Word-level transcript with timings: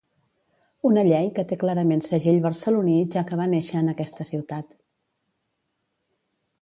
Una 0.89 1.03
llei 1.07 1.27
que 1.39 1.43
té 1.51 1.57
clarament 1.63 2.01
segell 2.07 2.39
barceloní 2.45 2.97
ja 3.17 3.25
que 3.29 3.39
va 3.43 3.47
néixer 3.53 3.79
en 3.83 3.93
aquesta 3.93 4.29
ciutat 4.33 4.75